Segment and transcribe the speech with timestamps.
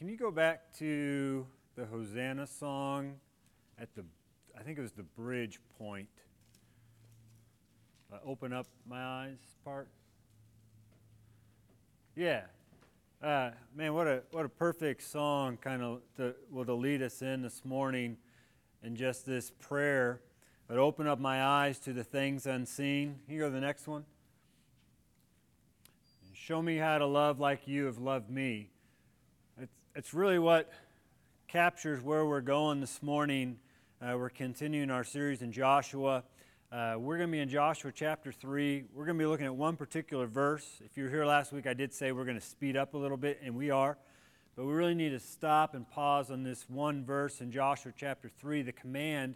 [0.00, 1.46] can you go back to
[1.76, 3.16] the Hosanna song
[3.78, 4.02] at the,
[4.58, 6.08] I think it was the bridge point?
[8.10, 9.88] Uh, open up my eyes part.
[12.16, 12.44] Yeah.
[13.22, 17.20] Uh, man, what a what a perfect song, kind of to, will to lead us
[17.20, 18.16] in this morning,
[18.82, 20.22] and just this prayer.
[20.66, 23.18] But open up my eyes to the things unseen.
[23.28, 24.06] Here go the next one.
[26.32, 28.70] Show me how to love like you have loved me.
[30.00, 30.72] It's, really what
[31.46, 33.58] captures where we're going this morning.
[34.00, 36.24] Uh, we're continuing our series in Joshua.
[36.72, 38.84] Uh, we're going to be in Joshua chapter 3.
[38.94, 40.80] We're going to be looking at one particular verse.
[40.82, 42.96] If you were here last week, I did say we're going to speed up a
[42.96, 43.98] little bit, and we are.
[44.56, 48.30] But we really need to stop and pause on this one verse in Joshua chapter
[48.40, 49.34] 3, the command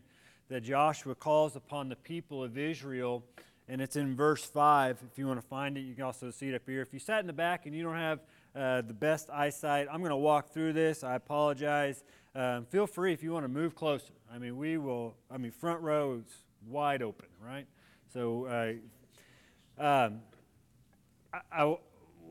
[0.48, 3.22] that Joshua calls upon the people of Israel
[3.69, 4.98] and it's in verse 5.
[5.10, 6.83] If you want to find it, you can also see it up here.
[6.83, 8.20] If you sat in the back and you don't have
[8.54, 11.02] uh, the best eyesight, I'm going to walk through this.
[11.02, 12.04] I apologize.
[12.34, 14.12] Um, feel free if you want to move closer.
[14.32, 16.24] I mean, we will, I mean, front rows
[16.66, 17.66] wide open, right?
[18.12, 20.20] So, uh, um,
[21.32, 21.77] I, I,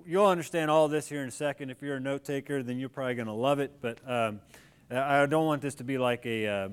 [0.05, 1.69] you'll understand all this here in a second.
[1.69, 3.81] If you're a note taker, then you're probably going to love it.
[3.81, 4.39] But um,
[4.89, 6.47] I don't want this to be like a.
[6.47, 6.69] Uh,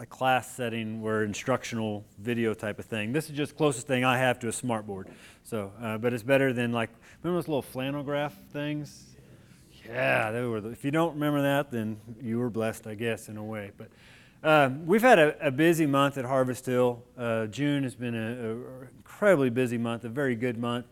[0.00, 3.12] a class setting where instructional video type of thing.
[3.12, 5.06] This is just closest thing I have to a smartboard.
[5.44, 6.90] So, uh, but it's better than like
[7.22, 9.04] remember those little flannel graph things?
[9.86, 10.60] Yeah, they were.
[10.60, 13.70] The, if you don't remember that, then you were blessed, I guess, in a way.
[13.76, 13.88] But
[14.42, 17.02] um, we've had a, a, busy month at Harvest Hill.
[17.16, 20.86] Uh, June has been an incredibly busy month, a very good month.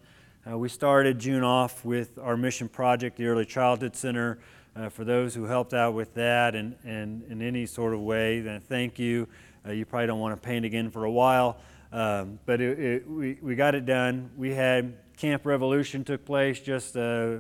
[0.51, 4.39] Uh, we started June off with our mission project, the Early Childhood Center
[4.77, 8.41] uh, for those who helped out with that and, and in any sort of way,
[8.41, 9.27] then thank you.
[9.67, 11.59] Uh, you probably don't want to paint again for a while,
[11.93, 14.31] um, but it, it, we, we got it done.
[14.37, 17.39] We had Camp Revolution took place just uh,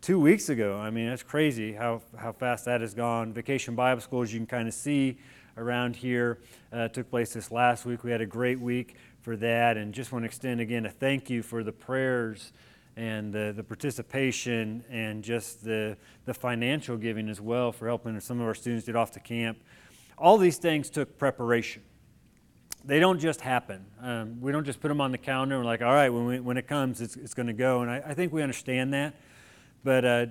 [0.00, 0.78] two weeks ago.
[0.78, 3.32] I mean, that's crazy how, how fast that has gone.
[3.32, 5.18] Vacation Bible School, as you can kind of see
[5.56, 6.38] around here,
[6.72, 8.04] uh, took place this last week.
[8.04, 11.28] We had a great week for that, and just want to extend again a thank
[11.28, 12.52] you for the prayers
[12.96, 18.40] and the, the participation and just the, the financial giving as well for helping some
[18.40, 19.58] of our students get off to camp.
[20.16, 21.82] All these things took preparation.
[22.84, 23.84] They don't just happen.
[24.00, 26.24] Um, we don't just put them on the calendar and we're like, all right, when,
[26.24, 27.82] we, when it comes, it's, it's going to go.
[27.82, 29.14] And I, I, think we understand that.
[29.84, 30.26] But, uh,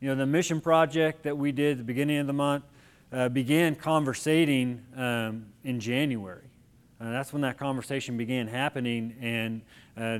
[0.00, 2.64] you know, the mission project that we did at the beginning of the month
[3.12, 6.50] uh, began conversating um, in January.
[7.00, 9.14] Uh, that's when that conversation began happening.
[9.20, 9.62] And
[9.96, 10.18] uh,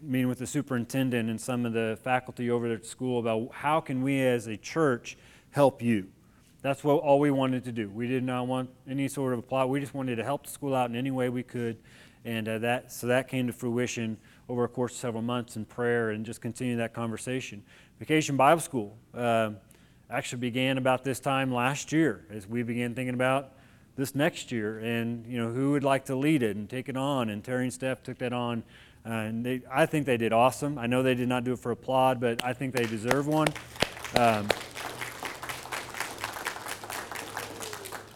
[0.00, 4.02] meeting with the superintendent and some of the faculty over at school about how can
[4.02, 5.16] we as a church
[5.50, 6.08] help you.
[6.62, 7.88] That's what all we wanted to do.
[7.88, 9.68] We did not want any sort of a plot.
[9.68, 11.76] We just wanted to help the school out in any way we could,
[12.24, 14.18] and uh, that so that came to fruition
[14.48, 17.62] over a course of several months in prayer and just continuing that conversation.
[17.98, 19.50] Vacation Bible School uh,
[20.10, 23.52] actually began about this time last year as we began thinking about
[23.96, 26.96] this next year and you know who would like to lead it and take it
[26.96, 27.30] on.
[27.30, 28.62] And Terry and Steph took that on
[29.06, 30.78] uh, and they, I think they did awesome.
[30.78, 33.46] I know they did not do it for applaud, but I think they deserve one.
[34.16, 34.48] Um,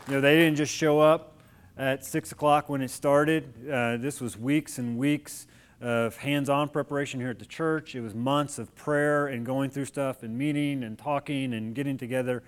[0.09, 1.37] you know, they didn't just show up
[1.79, 3.55] at 6 o'clock when it started.
[3.71, 5.47] Uh, this was weeks and weeks
[5.81, 7.95] of hands on preparation here at the church.
[7.95, 11.97] It was months of prayer and going through stuff and meeting and talking and getting
[11.99, 12.43] together.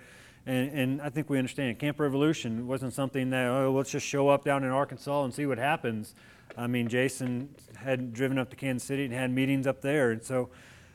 [0.45, 1.79] And, and, I think we understand.
[1.79, 5.45] Camp Revolution wasn't something that, oh, let's just show up down in Arkansas and see
[5.45, 6.13] what happens.
[6.57, 10.11] I mean, Jason had driven up to Kansas City and had meetings up there.
[10.11, 10.49] And so,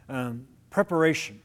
[0.09, 1.41] um, preparation.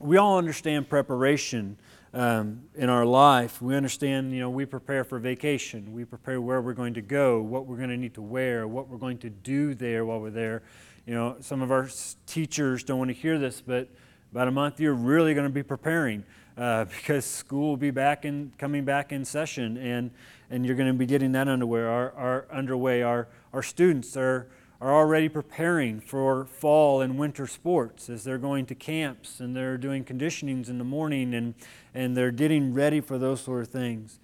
[0.00, 1.78] We all understand preparation
[2.12, 3.60] um, in our life.
[3.60, 5.92] We understand, you know, we prepare for vacation.
[5.92, 8.88] We prepare where we're going to go, what we're going to need to wear, what
[8.88, 10.62] we're going to do there while we're there.
[11.06, 11.88] You know, some of our
[12.26, 13.88] teachers don't want to hear this, but
[14.32, 16.24] about a month you're really going to be preparing
[16.56, 20.10] uh, because school will be back in coming back in session and
[20.54, 21.80] and you're going to be getting that underway.
[21.80, 23.02] Our, our underway.
[23.02, 24.46] Our, our students are,
[24.80, 29.76] are already preparing for fall and winter sports as they're going to camps and they're
[29.76, 31.54] doing conditionings in the morning and,
[31.92, 34.20] and they're getting ready for those sort of things.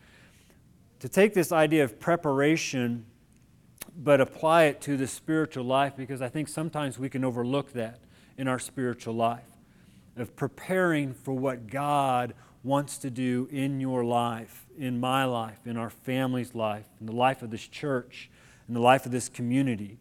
[1.00, 3.06] To take this idea of preparation
[3.96, 7.98] but apply it to the spiritual life because I think sometimes we can overlook that
[8.38, 9.42] in our spiritual life
[10.16, 15.76] of preparing for what God wants to do in your life, in my life, in
[15.76, 18.30] our family's life, in the life of this church,
[18.68, 19.98] in the life of this community.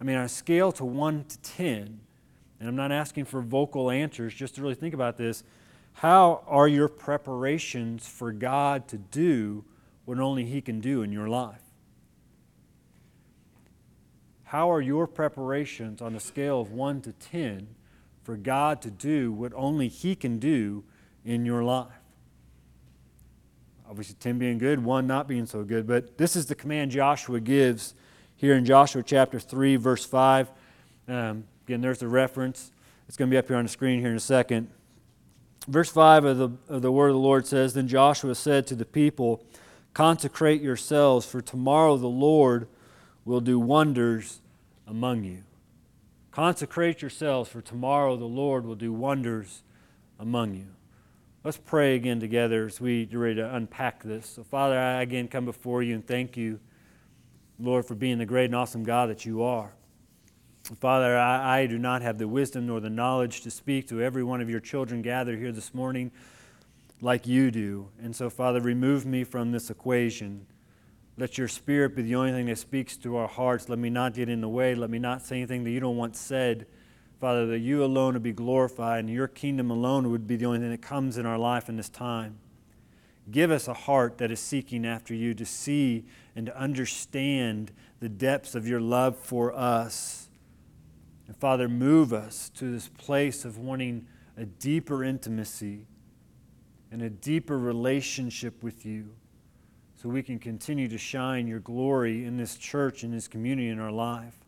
[0.00, 2.00] I mean, on a scale to 1 to 10,
[2.58, 5.42] and I'm not asking for vocal answers, just to really think about this,
[5.94, 9.64] how are your preparations for God to do
[10.04, 11.62] what only He can do in your life?
[14.44, 17.68] How are your preparations on a scale of 1 to 10
[18.22, 20.84] for God to do what only He can do
[21.24, 21.88] in your life.
[23.88, 25.86] Obviously, 10 being good, 1 not being so good.
[25.86, 27.94] But this is the command Joshua gives
[28.36, 30.48] here in Joshua chapter 3, verse 5.
[31.08, 32.70] Um, again, there's the reference.
[33.08, 34.70] It's going to be up here on the screen here in a second.
[35.66, 38.76] Verse 5 of the, of the word of the Lord says Then Joshua said to
[38.76, 39.44] the people,
[39.92, 42.68] Consecrate yourselves, for tomorrow the Lord
[43.24, 44.40] will do wonders
[44.86, 45.42] among you.
[46.30, 49.62] Consecrate yourselves, for tomorrow the Lord will do wonders
[50.18, 50.68] among you.
[51.42, 54.26] Let's pray again together as we get ready to unpack this.
[54.26, 56.60] So, Father, I again come before you and thank you,
[57.58, 59.72] Lord, for being the great and awesome God that you are.
[60.80, 64.22] Father, I, I, do not have the wisdom nor the knowledge to speak to every
[64.22, 66.12] one of your children gathered here this morning
[67.00, 67.88] like you do.
[68.02, 70.44] And so, Father, remove me from this equation.
[71.16, 73.70] Let your spirit be the only thing that speaks to our hearts.
[73.70, 74.74] Let me not get in the way.
[74.74, 76.66] Let me not say anything that you don't want said.
[77.20, 80.58] Father, that you alone would be glorified and your kingdom alone would be the only
[80.58, 82.38] thing that comes in our life in this time.
[83.30, 88.08] Give us a heart that is seeking after you to see and to understand the
[88.08, 90.30] depths of your love for us.
[91.26, 94.06] And Father, move us to this place of wanting
[94.38, 95.86] a deeper intimacy
[96.90, 99.10] and a deeper relationship with you
[99.94, 103.78] so we can continue to shine your glory in this church, in this community, in
[103.78, 104.39] our life.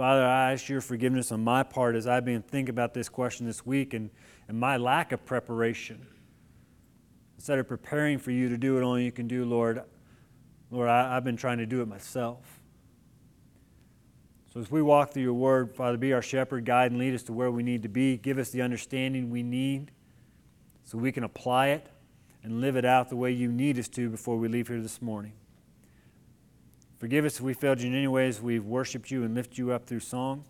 [0.00, 3.44] Father, I ask your forgiveness on my part as I've been thinking about this question
[3.44, 4.08] this week and,
[4.48, 6.06] and my lack of preparation.
[7.36, 9.82] Instead of preparing for you to do what only you can do, Lord,
[10.70, 12.62] Lord, I, I've been trying to do it myself.
[14.54, 17.22] So as we walk through your word, Father, be our shepherd, guide, and lead us
[17.24, 18.16] to where we need to be.
[18.16, 19.90] Give us the understanding we need
[20.82, 21.88] so we can apply it
[22.42, 25.02] and live it out the way you need us to before we leave here this
[25.02, 25.34] morning.
[27.00, 28.42] Forgive us if we failed you in any ways.
[28.42, 30.44] We've worshiped you and lifted you up through song.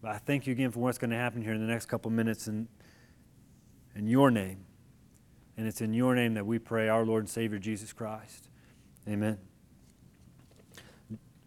[0.00, 2.12] But I thank you again for what's going to happen here in the next couple
[2.12, 2.68] minutes in,
[3.96, 4.64] in your name.
[5.56, 8.48] And it's in your name that we pray, our Lord and Savior Jesus Christ.
[9.08, 9.38] Amen.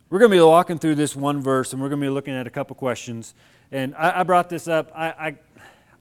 [0.10, 2.34] We're going to be walking through this one verse and we're going to be looking
[2.34, 3.36] at a couple questions.
[3.72, 4.92] And I, I brought this up.
[4.94, 5.08] I,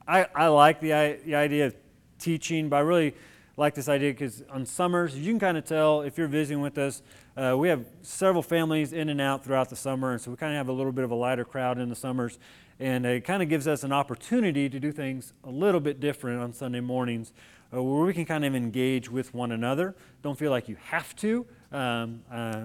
[0.08, 1.76] I, I, I like the, the idea of
[2.18, 3.14] teaching, but I really
[3.60, 6.78] like this idea because on summers, you can kind of tell if you're visiting with
[6.78, 7.02] us,
[7.36, 10.54] uh, we have several families in and out throughout the summer, and so we kind
[10.54, 12.38] of have a little bit of a lighter crowd in the summers.
[12.80, 16.40] And it kind of gives us an opportunity to do things a little bit different
[16.40, 17.34] on Sunday mornings
[17.70, 19.94] uh, where we can kind of engage with one another.
[20.22, 21.44] Don't feel like you have to.
[21.70, 22.64] Um, uh,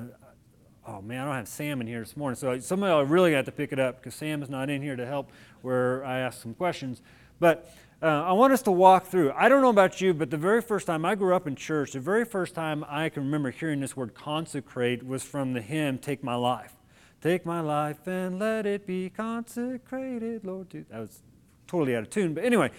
[0.87, 3.43] oh man, I don't have Sam in here this morning, so somebody will really have
[3.45, 5.29] to pick it up because Sam is not in here to help
[5.61, 7.01] where I ask some questions.
[7.37, 7.69] But
[8.01, 9.31] uh, I want us to walk through.
[9.31, 11.93] I don't know about you, but the very first time I grew up in church,
[11.93, 15.97] the very first time I can remember hearing this word consecrate was from the hymn
[15.97, 16.73] Take My Life.
[17.21, 20.69] Take my life and let it be consecrated, Lord.
[20.71, 21.23] That was
[21.65, 22.35] totally out of tune.
[22.35, 22.69] But anyway,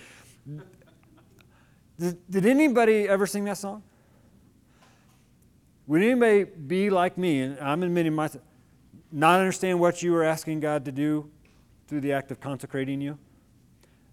[1.99, 3.83] did, did anybody ever sing that song?
[5.89, 8.45] Would anybody be like me, and I'm admitting myself,
[9.11, 11.31] not understand what you were asking God to do
[11.89, 13.19] through the act of consecrating you?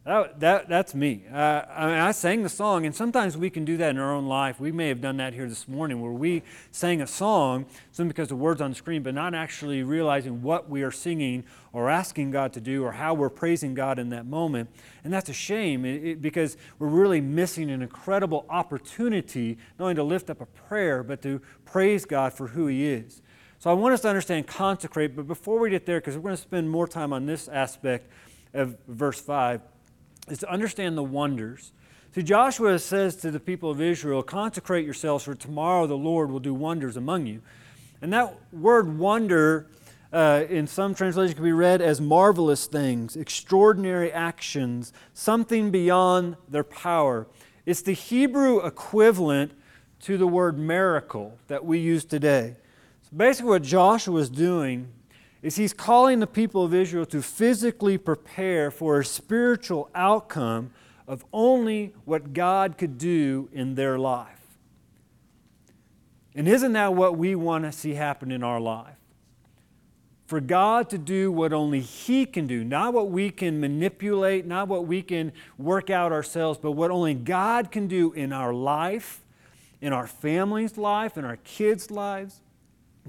[0.06, 1.24] That, that, that's me.
[1.32, 4.14] Uh, I, mean, I sang the song, and sometimes we can do that in our
[4.14, 4.60] own life.
[4.60, 8.28] We may have done that here this morning where we sang a song simply because
[8.28, 12.32] the words on the screen, but not actually realizing what we are singing or asking
[12.32, 14.70] God to do or how we're praising God in that moment.
[15.06, 19.96] And that's a shame it, it, because we're really missing an incredible opportunity not only
[19.96, 23.22] to lift up a prayer, but to praise God for who He is.
[23.58, 26.36] So I want us to understand consecrate, but before we get there, because we're going
[26.36, 28.10] to spend more time on this aspect
[28.54, 29.62] of verse 5
[30.30, 31.72] is to understand the wonders.
[32.14, 36.40] See, Joshua says to the people of Israel, Consecrate yourselves, for tomorrow the Lord will
[36.40, 37.42] do wonders among you.
[38.02, 39.68] And that word wonder
[40.12, 46.64] uh, in some translations can be read as marvelous things, extraordinary actions, something beyond their
[46.64, 47.28] power.
[47.66, 49.54] It's the Hebrew equivalent
[50.02, 52.58] to the word miracle that we use today.
[53.10, 54.90] So basically, what Joshua is doing
[55.44, 60.72] is he's calling the people of Israel to physically prepare for a spiritual outcome
[61.06, 64.40] of only what God could do in their life.
[66.34, 68.96] And isn't that what we want to see happen in our life?
[70.26, 74.70] For God to do what only He can do, not what we can manipulate, not
[74.70, 79.20] what we can work out ourselves, but what only God can do in our life,
[79.82, 82.40] in our family's life, in our kids' lives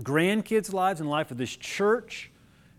[0.02, 2.30] grandkids' lives and life of this church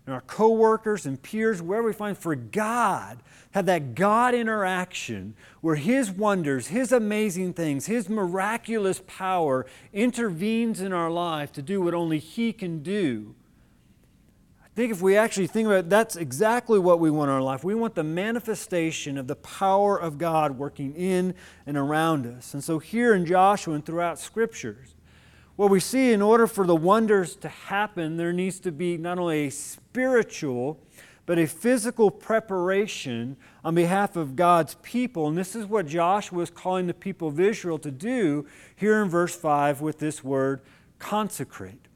[0.06, 3.18] and our coworkers and peers, wherever we find, for God,
[3.50, 10.92] have that God interaction where His wonders, His amazing things, His miraculous power intervenes in
[10.92, 13.34] our life to do what only He can do.
[14.62, 17.42] I think if we actually think about it, that's exactly what we want in our
[17.42, 17.64] life.
[17.64, 22.52] We want the manifestation of the power of God working in and around us.
[22.52, 24.95] And so here in Joshua and throughout scriptures,
[25.56, 29.18] what we see in order for the wonders to happen, there needs to be not
[29.18, 30.78] only a spiritual,
[31.24, 35.26] but a physical preparation on behalf of God's people.
[35.26, 38.46] And this is what Joshua is calling the people of Israel to do
[38.76, 40.60] here in verse 5 with this word
[40.98, 41.88] consecrate.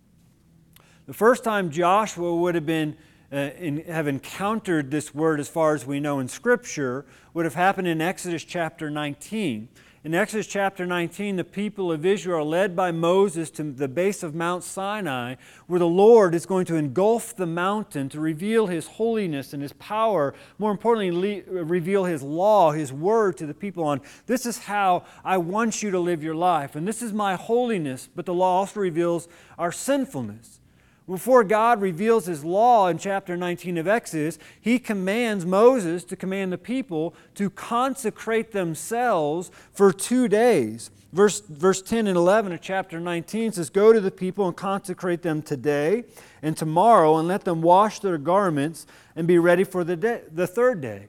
[1.07, 2.97] The first time Joshua would have been
[3.33, 7.55] uh, in, have encountered this word as far as we know in Scripture would have
[7.55, 9.69] happened in Exodus chapter 19.
[10.03, 14.23] In Exodus chapter 19, the people of Israel, are led by Moses to the base
[14.23, 15.35] of Mount Sinai,
[15.67, 19.75] where the Lord is going to engulf the mountain to reveal his holiness and his
[19.75, 25.05] power, more importantly, reveal his law, his word to the people on this is how
[25.23, 28.61] I want you to live your life, and this is my holiness, but the law
[28.61, 29.29] also reveals
[29.59, 30.60] our sinfulness.
[31.09, 36.53] Before God reveals his law in chapter 19 of Exodus, he commands Moses to command
[36.53, 40.91] the people to consecrate themselves for two days.
[41.13, 45.23] Verse, verse 10 and 11 of chapter 19 says, Go to the people and consecrate
[45.23, 46.05] them today
[46.43, 50.47] and tomorrow, and let them wash their garments and be ready for the, day, the
[50.47, 51.09] third day.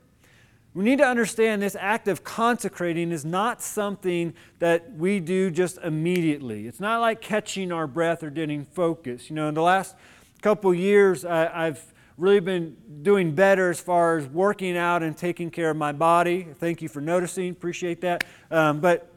[0.73, 5.77] We need to understand this act of consecrating is not something that we do just
[5.79, 6.65] immediately.
[6.65, 9.29] It's not like catching our breath or getting focus.
[9.29, 9.95] You know, in the last
[10.41, 11.83] couple years, I, have
[12.17, 16.47] really been doing better as far as working out and taking care of my body.
[16.59, 18.23] Thank you for noticing, appreciate that.
[18.49, 19.11] Um, but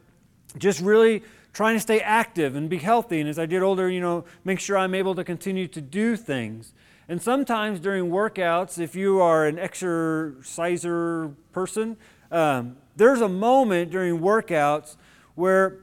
[0.59, 3.21] just really trying to stay active and be healthy.
[3.21, 6.17] And as I get older, you know, make sure I'm able to continue to do
[6.17, 6.73] things.
[7.09, 11.97] And sometimes during workouts, if you are an exerciser person,
[12.31, 14.97] um, there's a moment during workouts
[15.35, 15.81] where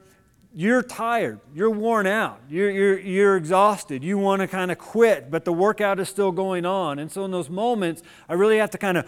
[0.54, 5.30] you're tired, you're worn out, you're, you're, you're exhausted, you want to kind of quit,
[5.30, 6.98] but the workout is still going on.
[6.98, 9.06] And so in those moments, I really have to kind of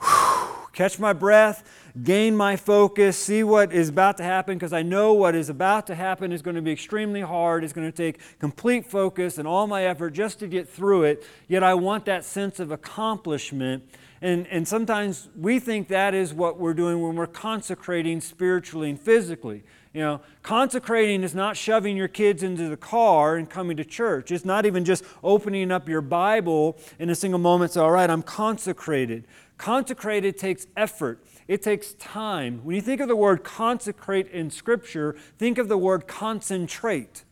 [0.72, 1.62] catch my breath,
[2.02, 5.86] gain my focus, see what is about to happen, because I know what is about
[5.88, 7.64] to happen is going to be extremely hard.
[7.64, 11.24] It's going to take complete focus and all my effort just to get through it.
[11.48, 13.84] Yet I want that sense of accomplishment.
[14.22, 19.00] And, and sometimes we think that is what we're doing when we're consecrating spiritually and
[19.00, 19.64] physically.
[19.92, 24.30] You know, consecrating is not shoving your kids into the car and coming to church.
[24.30, 28.08] It's not even just opening up your Bible in a single moment, say, all right,
[28.08, 29.24] I'm consecrated.
[29.58, 31.22] Consecrated takes effort.
[31.48, 32.60] It takes time.
[32.64, 37.24] When you think of the word consecrate in Scripture, think of the word concentrate.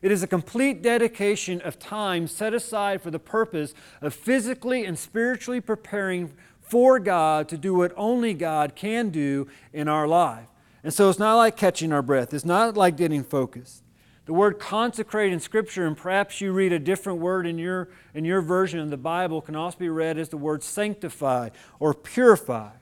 [0.00, 4.98] It is a complete dedication of time set aside for the purpose of physically and
[4.98, 10.46] spiritually preparing for God to do what only God can do in our life.
[10.84, 13.82] And so it's not like catching our breath, it's not like getting focused.
[14.26, 18.26] The word consecrate in Scripture, and perhaps you read a different word in your, in
[18.26, 21.48] your version of the Bible, can also be read as the word sanctify
[21.80, 22.72] or purify.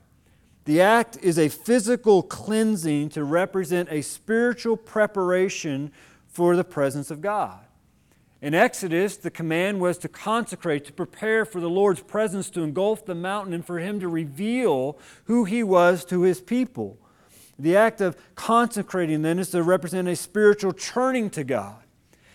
[0.66, 5.92] The act is a physical cleansing to represent a spiritual preparation
[6.26, 7.60] for the presence of God.
[8.42, 13.06] In Exodus, the command was to consecrate, to prepare for the Lord's presence to engulf
[13.06, 16.98] the mountain and for Him to reveal who He was to His people.
[17.56, 21.76] The act of consecrating then is to represent a spiritual turning to God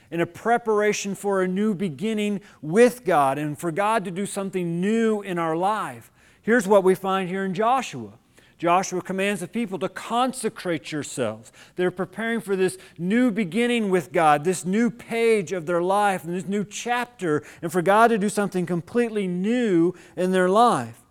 [0.09, 4.79] and a preparation for a new beginning with God and for God to do something
[4.79, 6.13] new in our life.
[6.41, 8.13] Here's what we find here in Joshua
[8.62, 11.51] Joshua commands the people to consecrate yourselves.
[11.77, 16.36] They're preparing for this new beginning with God, this new page of their life, and
[16.36, 21.01] this new chapter, and for God to do something completely new in their life.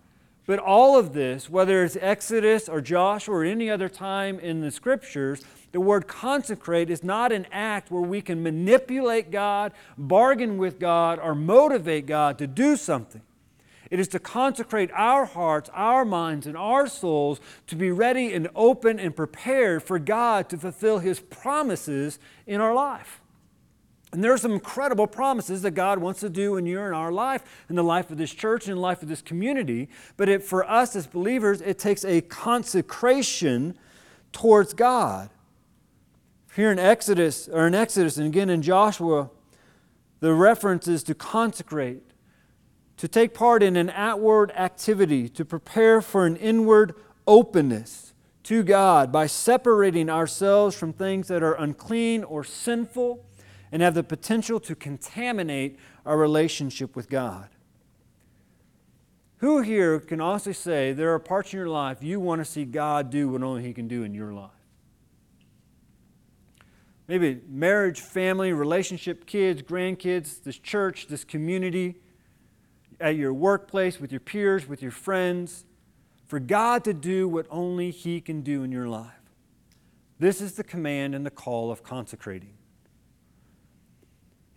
[0.47, 4.71] But all of this, whether it's Exodus or Joshua or any other time in the
[4.71, 5.43] scriptures,
[5.73, 11.19] the word consecrate is not an act where we can manipulate God, bargain with God,
[11.19, 13.23] or motivate God to do something.
[13.91, 18.49] It is to consecrate our hearts, our minds, and our souls to be ready and
[18.55, 23.21] open and prepared for God to fulfill His promises in our life.
[24.13, 27.13] And there are some incredible promises that God wants to do in your and our
[27.13, 29.89] life, in the life of this church, in the life of this community.
[30.17, 33.77] But it, for us as believers, it takes a consecration
[34.33, 35.31] towards God.
[36.57, 39.31] Here in Exodus, or in Exodus, and again in Joshua,
[40.19, 42.03] the reference is to consecrate
[43.01, 46.95] to take part in an outward activity, to prepare for an inward
[47.27, 53.25] openness to God by separating ourselves from things that are unclean or sinful
[53.73, 57.49] and have the potential to contaminate our relationship with God.
[59.39, 62.67] Who here can honestly say there are parts in your life you want to see
[62.67, 64.51] God do what only He can do in your life?
[67.09, 71.97] Maybe marriage, family, relationship, kids, grandkids, this church, this community
[73.01, 75.65] at your workplace, with your peers, with your friends,
[76.27, 79.13] for God to do what only He can do in your life.
[80.19, 82.53] This is the command and the call of consecrating.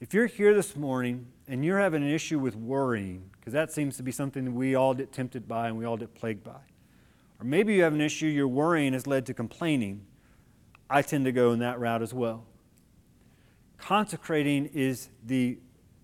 [0.01, 3.95] If you're here this morning and you're having an issue with worrying, because that seems
[3.97, 6.59] to be something that we all get tempted by and we all get plagued by,
[7.39, 10.05] or maybe you have an issue your worrying has led to complaining,
[10.89, 12.45] I tend to go in that route as well.
[13.77, 15.57] Consecrating is the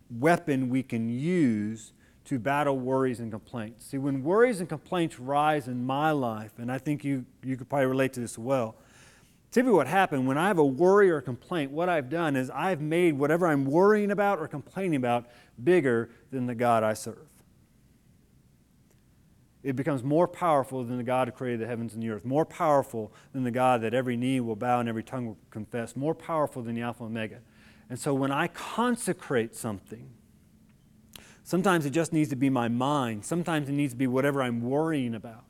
[0.10, 1.94] weapon we can use
[2.30, 3.88] to battle worries and complaints.
[3.88, 7.68] See, when worries and complaints rise in my life, and I think you, you could
[7.68, 8.76] probably relate to this as well,
[9.50, 12.52] typically what happened when I have a worry or a complaint, what I've done is
[12.52, 15.26] I've made whatever I'm worrying about or complaining about
[15.64, 17.18] bigger than the God I serve.
[19.64, 22.46] It becomes more powerful than the God who created the heavens and the earth, more
[22.46, 26.14] powerful than the God that every knee will bow and every tongue will confess, more
[26.14, 27.40] powerful than the Alpha and Omega.
[27.90, 30.12] And so when I consecrate something,
[31.50, 34.62] sometimes it just needs to be my mind, sometimes it needs to be whatever I'm
[34.62, 35.46] worrying about.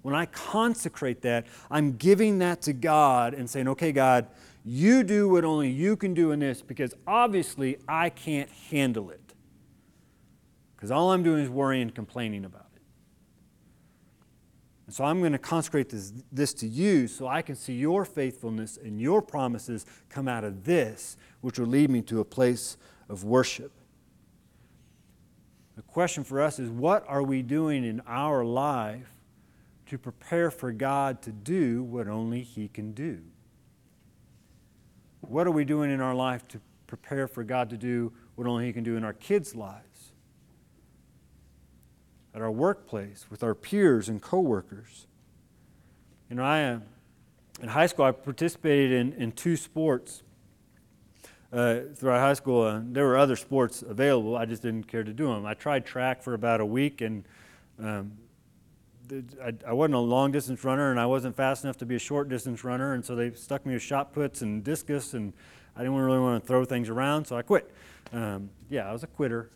[0.00, 4.28] When I consecrate that, I'm giving that to God and saying, okay, God,
[4.64, 9.34] you do what only you can do in this because obviously I can't handle it.
[10.74, 12.82] Because all I'm doing is worrying and complaining about it.
[14.86, 18.06] And so I'm going to consecrate this, this to you so I can see your
[18.06, 22.78] faithfulness and your promises come out of this, which will lead me to a place
[23.10, 23.72] of worship.
[25.76, 29.12] The question for us is what are we doing in our life
[29.86, 33.20] to prepare for God to do what only He can do?
[35.20, 38.66] What are we doing in our life to prepare for God to do what only
[38.66, 40.12] He can do in our kids' lives?
[42.34, 45.06] At our workplace, with our peers and coworkers.
[46.28, 46.80] You know, I uh,
[47.62, 48.04] in high school.
[48.04, 50.22] I participated in, in two sports
[51.52, 52.62] uh, throughout high school.
[52.62, 54.36] Uh, there were other sports available.
[54.36, 55.46] I just didn't care to do them.
[55.46, 57.24] I tried track for about a week, and
[57.82, 58.12] um,
[59.42, 62.00] I, I, wasn't a long distance runner and I wasn't fast enough to be a
[62.00, 65.32] short distance runner, and so they stuck me with shot puts and discus, and
[65.76, 67.72] I didn't really want to throw things around, so I quit.
[68.12, 69.50] Um, yeah, I was a quitter.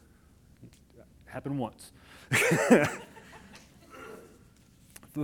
[0.96, 1.92] It happened once.
[2.70, 2.88] but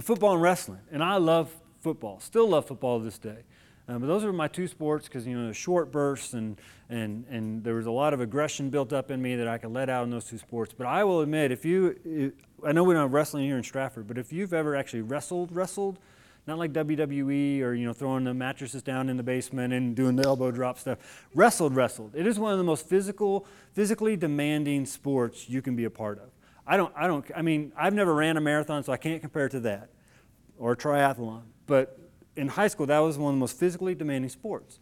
[0.02, 3.44] football and wrestling, and I love football, still love football to this day.
[3.88, 7.24] Um, but those were my two sports because you know the short bursts and and
[7.30, 9.88] and there was a lot of aggression built up in me that I could let
[9.88, 10.74] out in those two sports.
[10.76, 12.32] But I will admit, if you,
[12.64, 15.54] I know we don't have wrestling here in Stratford, but if you've ever actually wrestled,
[15.54, 16.00] wrestled,
[16.48, 20.16] not like WWE or you know throwing the mattresses down in the basement and doing
[20.16, 22.12] the elbow drop stuff, wrestled, wrestled.
[22.16, 26.18] It is one of the most physical, physically demanding sports you can be a part
[26.18, 26.30] of.
[26.66, 29.46] I don't, I don't, I mean, I've never ran a marathon, so I can't compare
[29.46, 29.90] it to that
[30.58, 31.98] or a triathlon, but
[32.36, 34.78] in high school, that was one of the most physically demanding sports.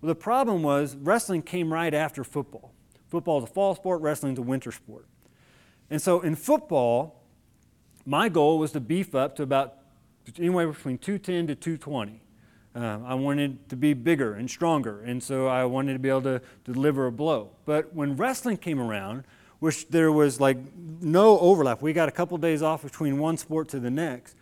[0.00, 2.72] Well, the problem was wrestling came right after football.
[3.08, 5.06] Football is a fall sport, wrestling is a winter sport.
[5.90, 7.22] And so in football,
[8.04, 9.74] my goal was to beef up to about
[10.38, 12.20] anywhere between 210 to 220.
[12.74, 16.22] Um, I wanted to be bigger and stronger, and so I wanted to be able
[16.22, 17.50] to, to deliver a blow.
[17.64, 19.24] But when wrestling came around,
[19.60, 20.58] which there was like
[21.00, 24.36] no overlap, we got a couple days off between one sport to the next.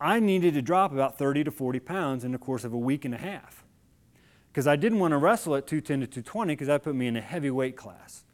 [0.00, 3.04] I needed to drop about 30 to 40 pounds in the course of a week
[3.04, 3.64] and a half.
[4.50, 7.16] Because I didn't want to wrestle at 210 to 220 because that put me in
[7.16, 8.24] a heavyweight class.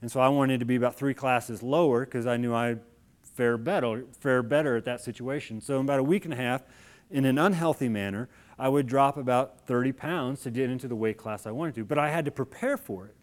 [0.00, 2.80] And so I wanted to be about three classes lower because I knew I'd
[3.22, 5.60] fare better, fare better at that situation.
[5.60, 6.62] So in about a week and a half,
[7.10, 11.18] in an unhealthy manner, I would drop about 30 pounds to get into the weight
[11.18, 11.84] class I wanted to.
[11.84, 13.16] But I had to prepare for it.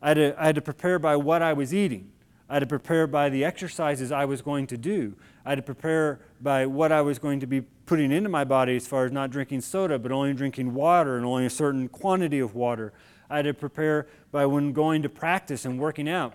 [0.00, 2.12] I had to, I had to prepare by what I was eating.
[2.52, 5.16] I had to prepare by the exercises I was going to do.
[5.42, 8.76] I had to prepare by what I was going to be putting into my body
[8.76, 12.40] as far as not drinking soda, but only drinking water and only a certain quantity
[12.40, 12.92] of water.
[13.30, 16.34] I had to prepare by when going to practice and working out.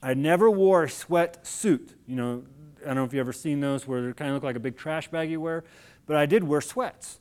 [0.00, 1.96] I never wore a sweat suit.
[2.06, 2.44] You know,
[2.82, 4.60] I don't know if you've ever seen those where they kind of look like a
[4.60, 5.64] big trash bag you wear,
[6.06, 7.18] but I did wear sweats.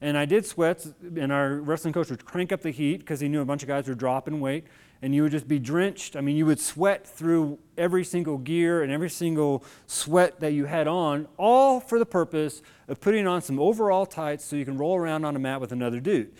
[0.00, 3.28] And I did sweats, and our wrestling coach would crank up the heat because he
[3.28, 4.64] knew a bunch of guys were dropping weight
[5.00, 6.16] and you would just be drenched.
[6.16, 10.64] I mean, you would sweat through every single gear and every single sweat that you
[10.64, 14.76] had on, all for the purpose of putting on some overall tights so you can
[14.76, 16.32] roll around on a mat with another dude.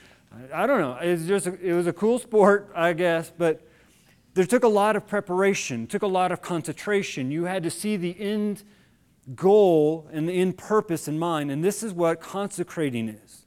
[0.52, 0.98] I, don't know.
[1.00, 3.66] It's just a, it was a cool sport, I guess, but
[4.34, 7.30] there took a lot of preparation, took a lot of concentration.
[7.30, 8.62] You had to see the end
[9.34, 13.46] goal and the end purpose in mind, and this is what consecrating is.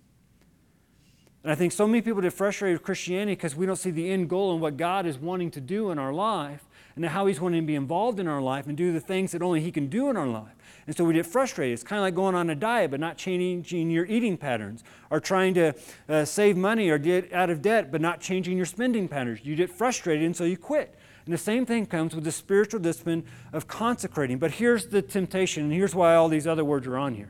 [1.43, 4.12] And I think so many people get frustrated with Christianity because we don't see the
[4.12, 7.41] end goal and what God is wanting to do in our life and how He's
[7.41, 9.88] wanting to be involved in our life and do the things that only He can
[9.88, 10.54] do in our life.
[10.86, 11.73] And so we get frustrated.
[11.73, 15.19] It's kind of like going on a diet but not changing your eating patterns, or
[15.19, 15.73] trying to
[16.08, 19.39] uh, save money or get out of debt but not changing your spending patterns.
[19.43, 20.95] You get frustrated and so you quit.
[21.25, 23.23] And the same thing comes with the spiritual discipline
[23.54, 24.38] of consecrating.
[24.38, 27.30] But here's the temptation, and here's why all these other words are on here.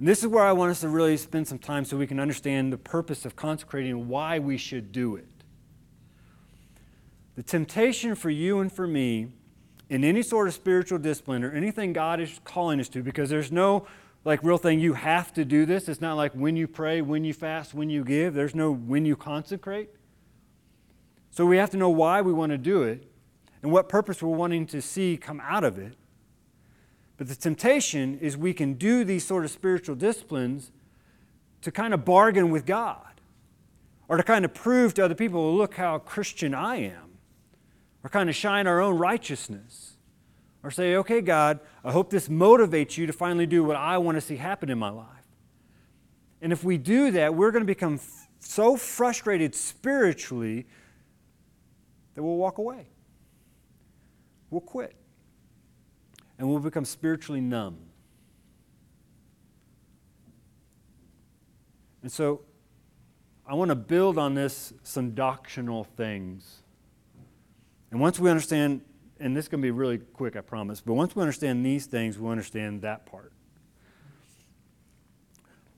[0.00, 2.18] And this is where I want us to really spend some time so we can
[2.18, 5.28] understand the purpose of consecrating and why we should do it.
[7.36, 9.28] The temptation for you and for me
[9.90, 13.52] in any sort of spiritual discipline or anything God is calling us to, because there's
[13.52, 13.86] no
[14.24, 15.86] like real thing you have to do this.
[15.86, 18.32] It's not like when you pray, when you fast, when you give.
[18.32, 19.90] There's no when you consecrate.
[21.30, 23.06] So we have to know why we want to do it
[23.62, 25.94] and what purpose we're wanting to see come out of it.
[27.20, 30.72] But the temptation is we can do these sort of spiritual disciplines
[31.60, 33.20] to kind of bargain with God
[34.08, 37.18] or to kind of prove to other people, look how Christian I am,
[38.02, 39.98] or kind of shine our own righteousness.
[40.62, 44.16] Or say, okay, God, I hope this motivates you to finally do what I want
[44.16, 45.06] to see happen in my life.
[46.40, 50.66] And if we do that, we're going to become f- so frustrated spiritually
[52.14, 52.86] that we'll walk away.
[54.48, 54.96] We'll quit.
[56.40, 57.76] And we'll become spiritually numb.
[62.02, 62.40] And so
[63.46, 66.62] I want to build on this some doctrinal things.
[67.90, 68.80] And once we understand,
[69.18, 71.84] and this is going to be really quick, I promise, but once we understand these
[71.84, 73.34] things, we understand that part.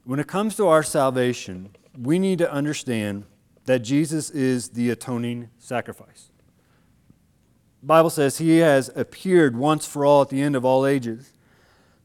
[0.05, 3.25] When it comes to our salvation, we need to understand
[3.65, 6.32] that Jesus is the atoning sacrifice.
[7.83, 11.33] Bible says he has appeared once for all at the end of all ages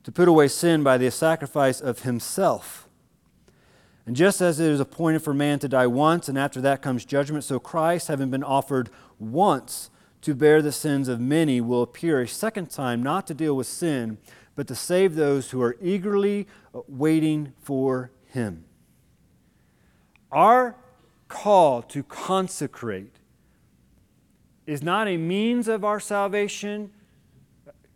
[0.03, 2.87] to put away sin by the sacrifice of himself.
[4.07, 7.03] And just as it is appointed for man to die once, and after that comes
[7.05, 9.89] judgment, so Christ, having been offered once
[10.21, 13.67] to bear the sins of many, will appear a second time, not to deal with
[13.67, 14.17] sin,
[14.55, 16.47] but to save those who are eagerly
[16.87, 18.63] waiting for him.
[20.31, 20.75] Our
[21.27, 23.17] call to consecrate
[24.67, 26.91] is not a means of our salvation,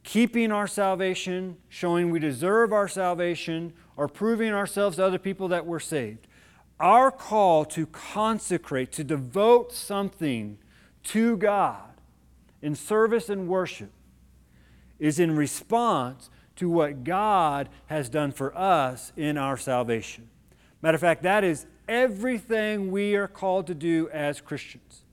[0.04, 5.66] keeping our salvation, showing we deserve our salvation, or proving ourselves to other people that
[5.66, 6.28] we're saved.
[6.80, 10.58] Our call to consecrate, to devote something
[11.04, 11.92] to God
[12.62, 13.92] in service and worship,
[14.98, 20.30] is in response to what God has done for us in our salvation.
[20.82, 25.04] Matter of fact, that is everything we are called to do as Christians.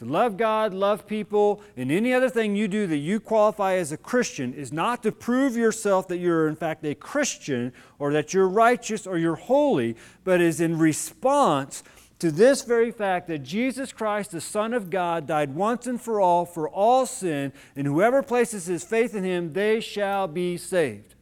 [0.00, 3.92] To love God, love people, and any other thing you do that you qualify as
[3.92, 8.32] a Christian is not to prove yourself that you're in fact a Christian or that
[8.32, 11.82] you're righteous or you're holy, but is in response
[12.18, 16.18] to this very fact that Jesus Christ, the Son of God, died once and for
[16.18, 21.14] all for all sin, and whoever places his faith in him, they shall be saved.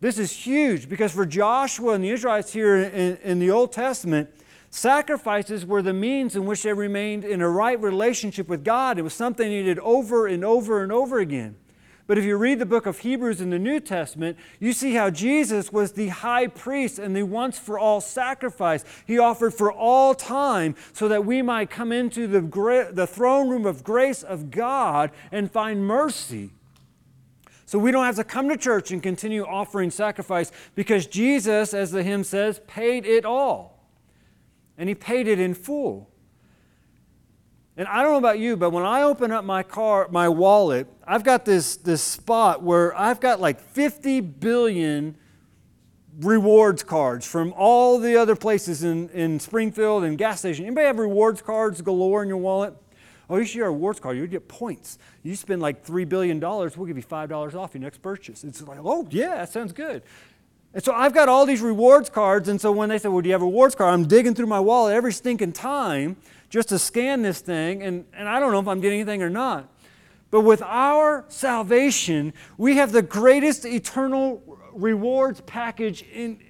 [0.00, 4.30] This is huge because for Joshua and the Israelites here in, in, the Old Testament,
[4.70, 8.98] sacrifices were the means in which they remained in a right relationship with God.
[8.98, 11.56] It was something they did over and over and over again.
[12.06, 15.10] But if you read the book of Hebrews in the New Testament, you see how
[15.10, 18.84] Jesus was the high priest and the once for all sacrifice.
[19.06, 23.48] He offered for all time so that we might come into the, gra- the throne
[23.48, 26.50] room of grace of God and find mercy.
[27.64, 31.90] So we don't have to come to church and continue offering sacrifice because Jesus, as
[31.90, 33.75] the hymn says, paid it all.
[34.78, 36.10] And he paid it in full.
[37.78, 40.86] And I don't know about you, but when I open up my car, my wallet,
[41.06, 45.16] I've got this, this spot where I've got like 50 billion
[46.20, 50.64] rewards cards from all the other places in, in Springfield and gas station.
[50.64, 52.74] Anybody have rewards cards galore in your wallet?
[53.28, 54.16] Oh, you should get a rewards card.
[54.16, 54.98] You get points.
[55.22, 58.44] You spend like $3 billion, we'll give you $5 off your next purchase.
[58.44, 60.02] It's like, oh, yeah, that sounds good.
[60.76, 62.50] And so I've got all these rewards cards.
[62.50, 63.94] And so when they say, well, do you have a rewards card?
[63.94, 66.18] I'm digging through my wallet every stinking time
[66.50, 67.82] just to scan this thing.
[67.82, 69.70] And, and I don't know if I'm getting anything or not.
[70.30, 74.42] But with our salvation, we have the greatest eternal
[74.74, 76.40] rewards package in,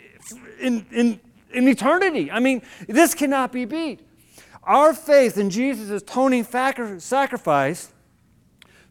[0.61, 1.21] in, in,
[1.53, 2.29] in eternity.
[2.29, 4.01] I mean, this cannot be beat.
[4.65, 7.93] Our faith in Jesus' atoning sacrifice,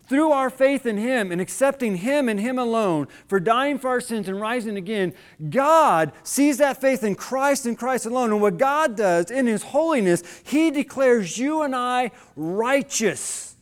[0.08, 4.02] through our faith in Him and accepting Him and Him alone for dying for our
[4.02, 5.14] sins and rising again,
[5.50, 8.32] God sees that faith in Christ and Christ alone.
[8.32, 13.56] And what God does in His holiness, He declares you and I righteous.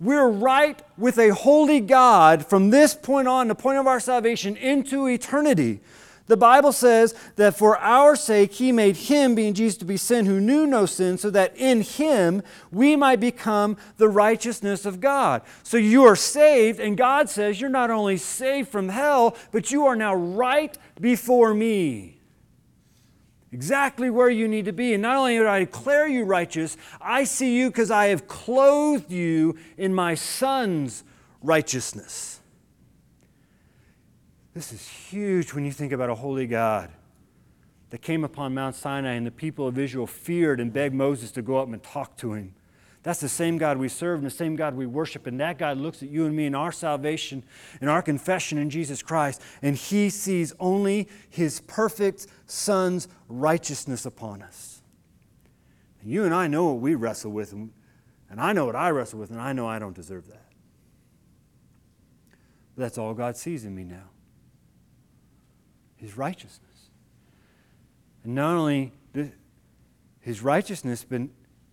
[0.00, 4.56] We're right with a holy God from this point on, the point of our salvation,
[4.56, 5.80] into eternity.
[6.28, 10.26] The Bible says that for our sake he made him, being Jesus, to be sin
[10.26, 15.42] who knew no sin, so that in him we might become the righteousness of God.
[15.62, 19.86] So you are saved, and God says you're not only saved from hell, but you
[19.86, 22.20] are now right before me.
[23.52, 24.92] exactly where you need to be.
[24.94, 29.10] And not only do I declare you righteous, I see you because I have clothed
[29.10, 31.04] you in my Son's
[31.42, 32.37] righteousness.
[34.58, 36.90] This is huge when you think about a holy God
[37.90, 41.42] that came upon Mount Sinai and the people of Israel feared and begged Moses to
[41.42, 42.56] go up and talk to him.
[43.04, 45.28] That's the same God we serve and the same God we worship.
[45.28, 47.44] And that God looks at you and me in our salvation
[47.80, 54.42] and our confession in Jesus Christ, and He sees only His perfect Son's righteousness upon
[54.42, 54.82] us.
[56.02, 57.70] And you and I know what we wrestle with, and,
[58.28, 60.48] and I know what I wrestle with, and I know I don't deserve that.
[62.74, 64.08] But that's all God sees in me now
[65.98, 66.90] His righteousness.
[68.24, 68.92] And not only
[70.20, 71.22] His righteousness, but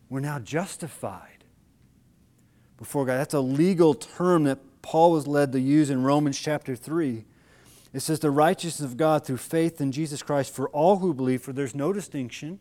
[0.10, 1.44] we're now justified
[2.78, 3.18] before God.
[3.18, 7.26] That's a legal term that Paul was led to use in Romans chapter 3.
[7.94, 11.42] It says, The righteousness of God through faith in Jesus Christ for all who believe,
[11.42, 12.60] for there's no distinction.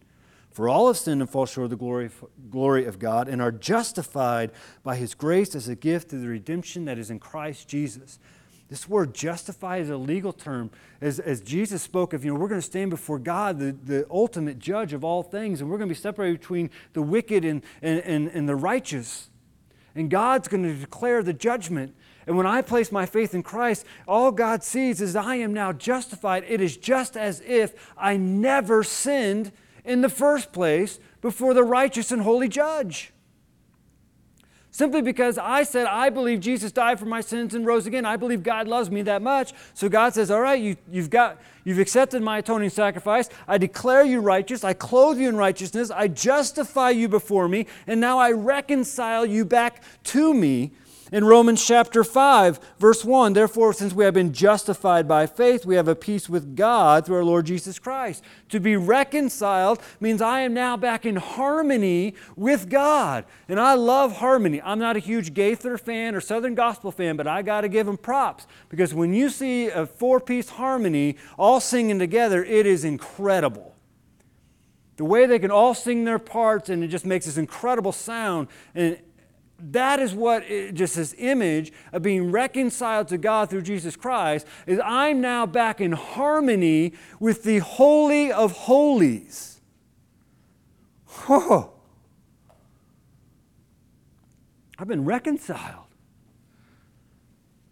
[0.55, 2.11] For all have sinned and fall short of the glory,
[2.49, 4.53] glory of God and are justified
[4.85, 8.21] by his grace as a gift through the redemption that is in Christ Jesus.
[8.75, 10.69] This word justify is a legal term.
[11.01, 14.05] As, as Jesus spoke of, you know, we're going to stand before God, the, the
[14.11, 17.63] ultimate judge of all things, and we're going to be separated between the wicked and,
[17.83, 19.31] and, and, and the righteous.
[19.95, 21.95] And God's going to declare the judgment.
[22.27, 25.73] And when I place my faith in Christ, all God sees is I am now
[25.73, 26.43] justified.
[26.49, 29.53] It is just as if I never sinned
[29.85, 33.14] in the first place before the righteous and holy judge
[34.75, 38.05] simply because I said, I believe Jesus died for my sins and rose again.
[38.05, 39.53] I believe God loves me that much.
[39.73, 41.41] So God says, All right, you, you've got.
[41.63, 43.31] You've accepted my atoning sacrifice.
[43.49, 44.65] I declare you righteous.
[44.65, 45.91] I clothe you in righteousness.
[45.91, 47.67] I justify you before me.
[47.87, 50.73] And now I reconcile you back to me
[51.15, 55.77] in Romans chapter 5, verse 1, therefore, since we have been justified by faith, we
[55.77, 58.25] have a peace with God through our Lord Jesus Christ.
[58.49, 63.27] To be reconciled means I am now back in harmony with God.
[63.47, 64.61] And I love harmony.
[64.61, 67.87] I'm not a huge Gaither fan or Southern Gospel fan, but I got to give
[67.87, 72.85] them props because when you see a four piece harmony all singing together, it is
[72.85, 73.73] incredible
[74.97, 78.49] the way they can all sing their parts and it just makes this incredible sound
[78.75, 78.99] and
[79.59, 84.47] that is what it, just this image of being reconciled to God through Jesus Christ
[84.67, 89.61] is I'm now back in harmony with the holy of holies.
[91.29, 91.71] Oh.
[94.79, 95.87] I've been reconciled.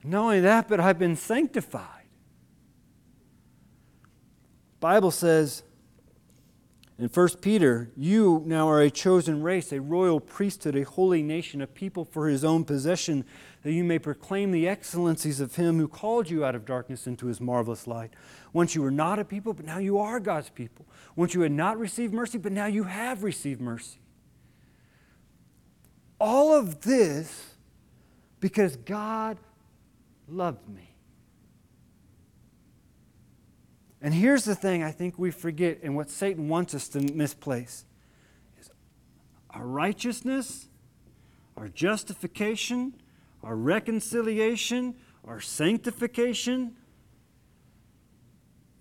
[0.04, 2.06] Not only that, but I've been sanctified.
[4.80, 5.62] Bible says
[7.02, 11.60] in 1 Peter, you now are a chosen race, a royal priesthood, a holy nation,
[11.60, 13.24] a people for his own possession,
[13.64, 17.26] that you may proclaim the excellencies of him who called you out of darkness into
[17.26, 18.12] his marvelous light.
[18.52, 20.86] Once you were not a people, but now you are God's people.
[21.16, 23.98] Once you had not received mercy, but now you have received mercy.
[26.20, 27.56] All of this
[28.38, 29.38] because God
[30.28, 30.91] loved me.
[34.02, 37.84] And here's the thing I think we forget, and what Satan wants us to misplace
[38.60, 38.68] is
[39.50, 40.68] our righteousness,
[41.56, 42.94] our justification,
[43.44, 46.74] our reconciliation, our sanctification,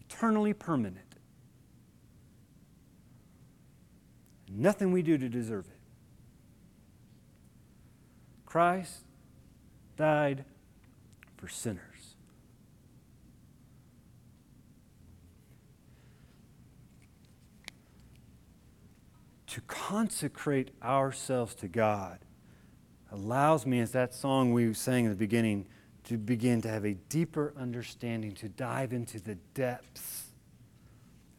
[0.10, 1.06] eternally permanent.
[4.50, 5.80] Nothing we do to deserve it.
[8.46, 9.02] Christ
[9.98, 10.46] died
[11.38, 11.91] for sinners.
[19.52, 22.20] To consecrate ourselves to God
[23.12, 25.68] allows me, as that song we sang in the beginning,
[26.06, 30.32] to begin to have a deeper understanding, to dive into the depths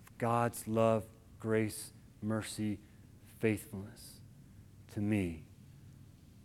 [0.07, 1.07] of God's love,
[1.41, 2.79] grace, mercy,
[3.41, 4.21] faithfulness
[4.93, 5.45] to me,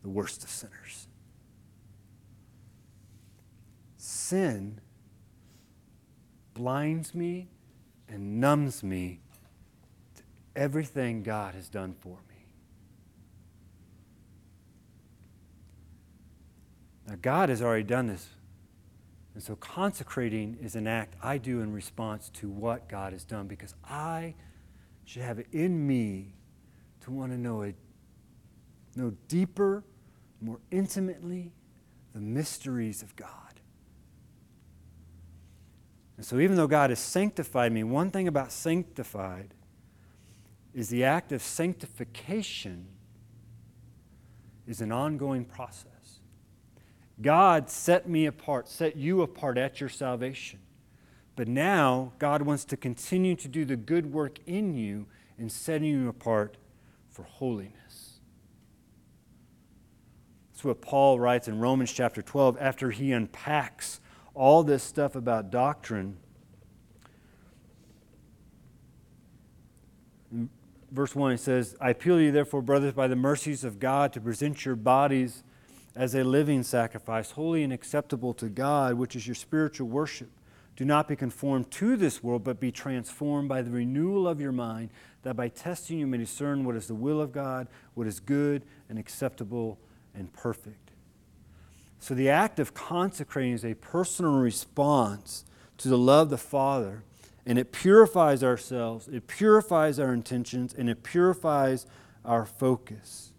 [0.03, 1.09] the worst of sinners.
[3.97, 4.79] Sin
[6.53, 7.49] blinds me
[8.07, 9.19] and numbs me
[10.57, 12.45] everything God has done for me.
[17.07, 18.27] Now, God has already done this.
[19.33, 23.47] And so, consecrating is an act I do in response to what God has done
[23.47, 24.33] because I
[25.05, 26.33] should have it in me
[27.01, 27.75] to want to know it,
[28.95, 29.83] know deeper,
[30.41, 31.51] more intimately
[32.13, 33.29] the mysteries of God.
[36.17, 39.53] And so, even though God has sanctified me, one thing about sanctified
[40.77, 42.85] is the act of sanctification
[44.67, 46.19] is an ongoing process.
[47.19, 50.59] God set me apart, set you apart at your salvation.
[51.35, 55.07] But now, God wants to continue to do the good work in you
[55.39, 56.57] in setting you apart
[57.09, 58.19] for holiness.
[60.51, 63.99] That's what Paul writes in Romans chapter 12 after he unpacks
[64.35, 66.17] all this stuff about doctrine.
[70.91, 74.13] Verse 1, he says, I appeal to you, therefore, brothers, by the mercies of God,
[74.13, 75.43] to present your bodies
[75.95, 80.29] as a living sacrifice, holy and acceptable to God, which is your spiritual worship.
[80.75, 84.51] Do not be conformed to this world, but be transformed by the renewal of your
[84.51, 84.91] mind,
[85.23, 88.63] that by testing you may discern what is the will of God, what is good
[88.87, 89.79] and acceptable
[90.13, 90.91] and perfect.
[91.99, 95.45] So the act of consecrating is a personal response
[95.79, 97.03] to the love of the Father,
[97.47, 101.87] and it purifies ourselves, it purifies our intentions, and it purifies
[102.25, 103.31] our focus.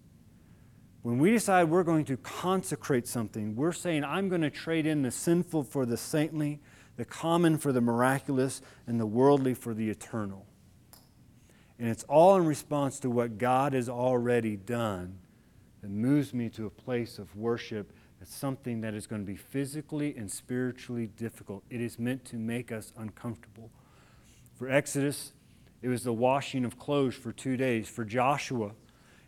[1.03, 5.03] When we decide we're going to consecrate something, we're saying, I'm going to trade in
[5.03, 6.59] the sinful for the saintly,
[6.97, 10.47] the common for the miraculous, and the worldly for the eternal.
[11.79, 15.19] And it's all in response to what God has already done
[15.83, 19.37] that moves me to a place of worship that's something that is going to be
[19.37, 21.63] physically and spiritually difficult.
[21.69, 23.71] It is meant to make us uncomfortable.
[24.59, 25.33] For Exodus,
[25.83, 27.89] it was the washing of clothes for two days.
[27.89, 28.73] For Joshua,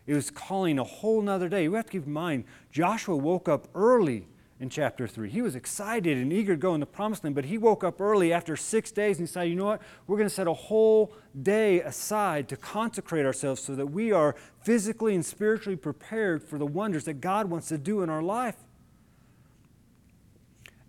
[0.05, 1.69] it was calling a whole nother day.
[1.69, 4.27] We have to keep in mind, Joshua woke up early
[4.59, 5.29] in chapter 3.
[5.29, 8.01] He was excited and eager to go in the promised land, but he woke up
[8.01, 9.81] early after six days and decided, you know what?
[10.05, 14.35] We're going to set a whole day aside to consecrate ourselves so that we are
[14.63, 18.57] physically and spiritually prepared for the wonders that God wants to do in our life.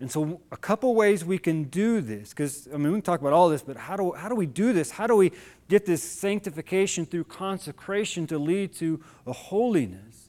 [0.02, 3.20] And so, a couple ways we can do this, because I mean, we can talk
[3.20, 4.90] about all this, but how do, how do we do this?
[4.90, 5.30] How do we
[5.68, 10.28] get this sanctification through consecration to lead to a holiness?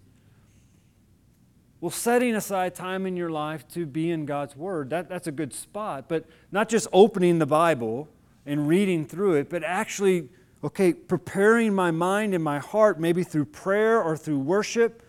[1.82, 5.32] Well, setting aside time in your life to be in God's Word, that, that's a
[5.32, 6.08] good spot.
[6.08, 8.08] But not just opening the Bible
[8.46, 10.30] and reading through it, but actually,
[10.64, 15.03] okay, preparing my mind and my heart, maybe through prayer or through worship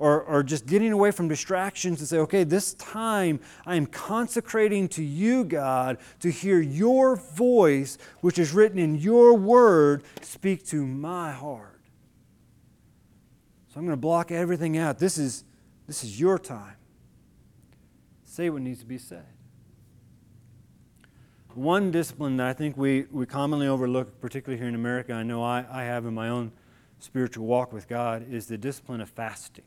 [0.00, 4.88] or, or just getting away from distractions and say, okay, this time I am consecrating
[4.88, 10.86] to you, God, to hear your voice, which is written in your word, speak to
[10.86, 11.82] my heart.
[13.68, 14.98] So I'm going to block everything out.
[14.98, 15.44] This is,
[15.86, 16.76] this is your time.
[18.24, 19.26] Say what needs to be said.
[21.54, 25.42] One discipline that I think we, we commonly overlook, particularly here in America, I know
[25.42, 26.52] I, I have in my own
[27.00, 29.64] spiritual walk with God, is the discipline of fasting.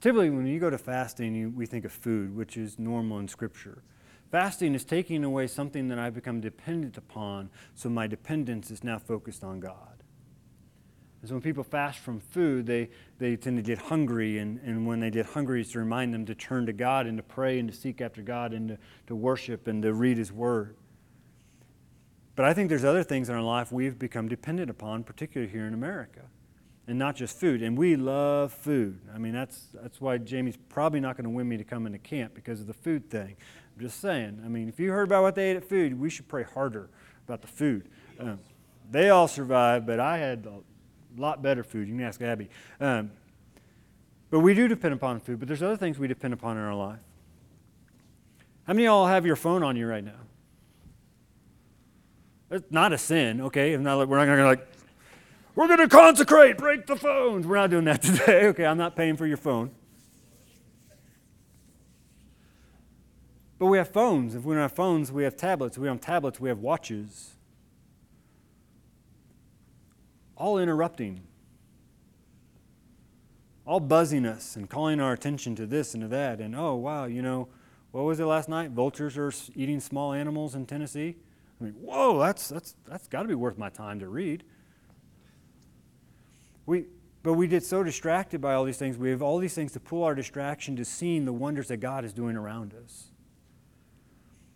[0.00, 3.28] Typically, when you go to fasting, you, we think of food, which is normal in
[3.28, 3.82] Scripture.
[4.30, 8.98] Fasting is taking away something that I've become dependent upon, so my dependence is now
[8.98, 10.02] focused on God.
[11.22, 14.86] And so when people fast from food, they, they tend to get hungry, and, and
[14.86, 17.58] when they get hungry, it's to remind them to turn to God and to pray
[17.58, 20.76] and to seek after God and to, to worship and to read His Word.
[22.34, 25.66] But I think there's other things in our life we've become dependent upon, particularly here
[25.66, 26.22] in America
[26.88, 27.62] and not just food.
[27.62, 29.00] And we love food.
[29.14, 31.98] I mean, that's, that's why Jamie's probably not going to win me to come into
[31.98, 33.36] camp because of the food thing.
[33.74, 34.40] I'm just saying.
[34.44, 36.88] I mean, if you heard about what they ate at food, we should pray harder
[37.26, 37.88] about the food.
[38.20, 38.38] Um,
[38.90, 41.88] they all survived, but I had a lot better food.
[41.88, 42.48] You can ask Abby.
[42.80, 43.10] Um,
[44.30, 46.74] but we do depend upon food, but there's other things we depend upon in our
[46.74, 47.00] life.
[48.66, 50.20] How many of y'all have your phone on you right now?
[52.50, 53.76] It's not a sin, okay?
[53.76, 54.66] Not, we're not going to like
[55.56, 57.46] we're going to consecrate, break the phones.
[57.46, 58.46] We're not doing that today.
[58.48, 59.70] Okay, I'm not paying for your phone.
[63.58, 64.34] But we have phones.
[64.34, 65.78] If we don't have phones, we have tablets.
[65.78, 67.36] If we have tablets, we have watches.
[70.36, 71.22] All interrupting,
[73.64, 76.42] all buzzing us and calling our attention to this and to that.
[76.42, 77.48] And oh, wow, you know,
[77.92, 78.72] what was it last night?
[78.72, 81.16] Vultures are eating small animals in Tennessee.
[81.58, 84.44] I mean, whoa, that's, that's, that's got to be worth my time to read.
[86.66, 86.86] We,
[87.22, 88.98] but we get so distracted by all these things.
[88.98, 92.04] We have all these things to pull our distraction to seeing the wonders that God
[92.04, 93.10] is doing around us.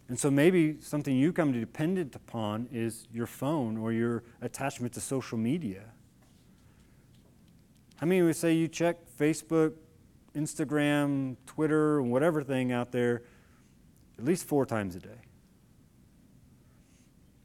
[0.09, 4.93] And so maybe something you come to dependent upon is your phone or your attachment
[4.95, 5.85] to social media.
[7.97, 9.75] How many would say you check Facebook,
[10.35, 13.23] Instagram, Twitter, whatever thing out there
[14.19, 15.21] at least four times a day?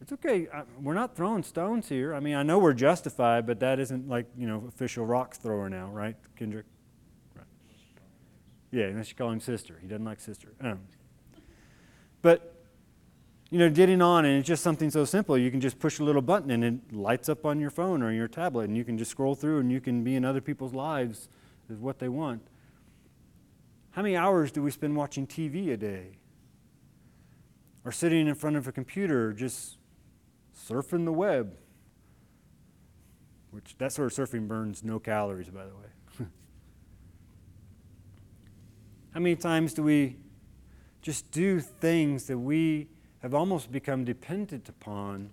[0.05, 0.47] It's okay.
[0.53, 2.13] I, we're not throwing stones here.
[2.13, 5.67] I mean, I know we're justified, but that isn't like, you know, official rock thrower
[5.67, 6.67] now, right, Kendrick?
[7.35, 7.47] Right.
[8.69, 9.79] Yeah, unless you call him sister.
[9.81, 10.49] He doesn't like sister.
[10.61, 10.81] Um,
[12.21, 12.53] but,
[13.49, 15.39] you know, getting on, and it's just something so simple.
[15.39, 18.11] You can just push a little button and it lights up on your phone or
[18.11, 20.75] your tablet, and you can just scroll through and you can be in other people's
[20.75, 21.29] lives
[21.67, 22.43] is what they want.
[23.89, 26.19] How many hours do we spend watching TV a day?
[27.83, 29.79] Or sitting in front of a computer just
[30.55, 31.57] surfing the web?
[33.51, 35.85] Which that sort of surfing burns no calories, by the way.
[39.13, 40.17] How many times do we
[41.01, 42.87] just do things that we
[43.19, 45.31] have almost become dependent upon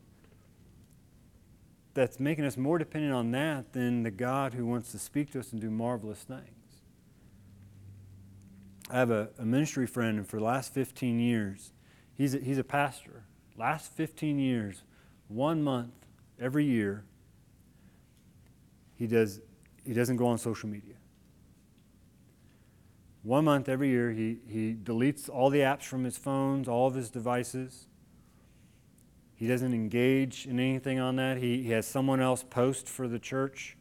[1.94, 5.40] that's making us more dependent on that than the God who wants to speak to
[5.40, 6.62] us and do marvelous things?
[8.90, 11.72] I have a, a ministry friend, and for the last 15 years,
[12.14, 13.24] he's a, he's a pastor.
[13.56, 14.82] Last 15 years,
[15.34, 15.94] one month
[16.40, 17.04] every year,
[18.94, 19.40] he, does,
[19.84, 20.94] he doesn't go on social media.
[23.22, 26.94] One month every year, he, he deletes all the apps from his phones, all of
[26.94, 27.86] his devices.
[29.34, 31.38] He doesn't engage in anything on that.
[31.38, 33.76] He, he has someone else post for the church.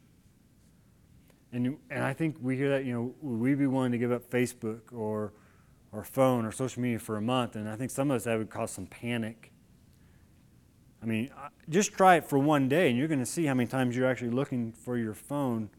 [1.52, 4.12] And, and I think we hear that, you know, would we be willing to give
[4.12, 5.34] up Facebook or,
[5.92, 7.56] or phone or social media for a month?
[7.56, 9.51] And I think some of us that would cause some panic.
[11.02, 11.32] I mean,
[11.70, 14.08] just try it for one day, and you're going to see how many times you're
[14.08, 15.70] actually looking for your phone.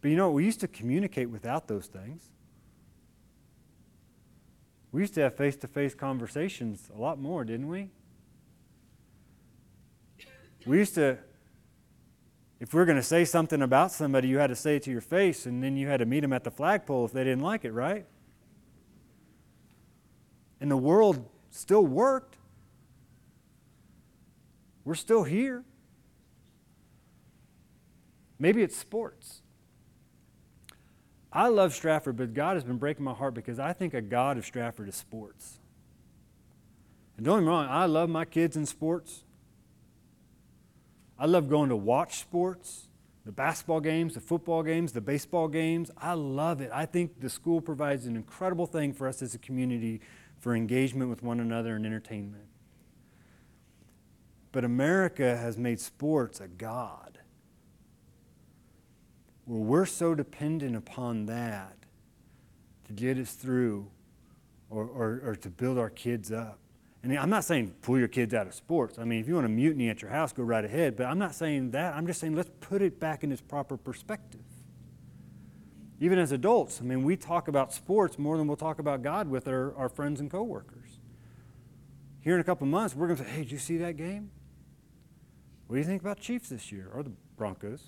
[0.00, 2.30] But you know, we used to communicate without those things.
[4.92, 7.90] We used to have face to face conversations a lot more, didn't we?
[10.64, 11.18] We used to
[12.58, 14.90] if we are going to say something about somebody, you had to say it to
[14.90, 17.42] your face, and then you had to meet them at the flagpole if they didn't
[17.42, 18.06] like it, right?
[20.60, 22.38] And the world still worked.
[24.86, 25.64] We're still here.
[28.38, 29.42] Maybe it's sports.
[31.32, 34.38] I love Stratford, but God has been breaking my heart because I think a God
[34.38, 35.58] of Stratford is sports.
[37.16, 39.24] And don't get me wrong, I love my kids in sports.
[41.18, 42.86] I love going to watch sports,
[43.24, 45.90] the basketball games, the football games, the baseball games.
[45.98, 46.70] I love it.
[46.72, 50.00] I think the school provides an incredible thing for us as a community
[50.38, 52.44] for engagement with one another and entertainment.
[54.56, 57.18] But America has made sports a god.
[59.44, 61.76] Well, we're so dependent upon that
[62.86, 63.90] to get us through
[64.70, 66.58] or, or, or to build our kids up.
[67.02, 68.98] And I'm not saying pull your kids out of sports.
[68.98, 70.96] I mean, if you want to mutiny at your house, go right ahead.
[70.96, 71.94] But I'm not saying that.
[71.94, 74.40] I'm just saying let's put it back in its proper perspective.
[76.00, 79.28] Even as adults, I mean, we talk about sports more than we'll talk about God
[79.28, 80.98] with our, our friends and coworkers.
[82.22, 84.30] Here in a couple months, we're going to say, hey, did you see that game?
[85.66, 87.82] What do you think about Chiefs this year or the Broncos?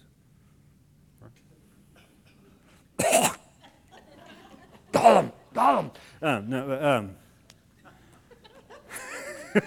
[4.92, 5.90] got him.
[6.22, 7.16] Um, no, um,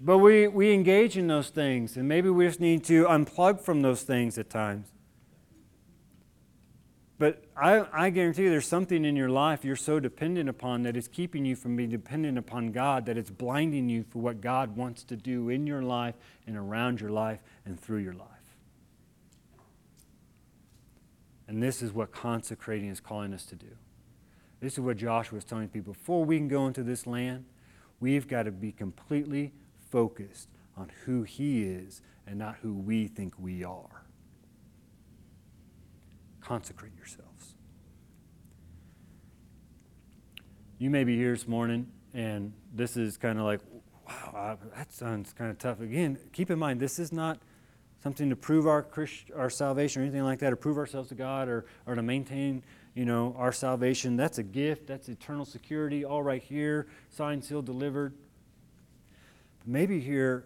[0.00, 3.82] but we, we engage in those things, and maybe we just need to unplug from
[3.82, 4.88] those things at times.
[7.18, 10.96] But I, I guarantee you there's something in your life you're so dependent upon that
[10.96, 14.76] is keeping you from being dependent upon God, that it's blinding you for what God
[14.76, 16.14] wants to do in your life
[16.46, 18.28] and around your life and through your life.
[21.48, 23.76] And this is what consecrating is calling us to do.
[24.60, 25.94] This is what Joshua was telling people.
[25.94, 27.44] Before we can go into this land,
[28.00, 29.52] we've got to be completely
[29.90, 34.05] focused on who He is and not who we think we are.
[36.46, 37.56] Consecrate yourselves.
[40.78, 43.60] You may be here this morning, and this is kind of like,
[44.06, 45.80] wow, that sounds kind of tough.
[45.80, 47.40] Again, keep in mind, this is not
[48.00, 51.16] something to prove our, Christ, our salvation or anything like that, or prove ourselves to
[51.16, 52.62] God, or, or to maintain
[52.94, 54.16] you know, our salvation.
[54.16, 54.86] That's a gift.
[54.86, 58.14] That's eternal security, all right here, signed, sealed, delivered.
[59.58, 60.44] But maybe here,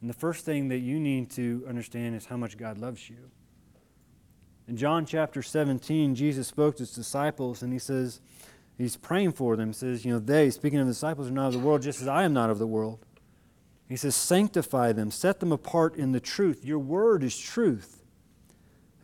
[0.00, 3.30] and the first thing that you need to understand is how much God loves you.
[4.68, 8.20] In John chapter 17, Jesus spoke to his disciples and he says,
[8.76, 9.68] he's praying for them.
[9.68, 12.02] He says, you know, they, speaking of the disciples, are not of the world, just
[12.02, 12.98] as I am not of the world.
[13.88, 16.64] He says, sanctify them, set them apart in the truth.
[16.64, 18.02] Your word is truth.